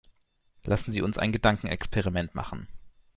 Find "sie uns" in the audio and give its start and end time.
0.91-1.19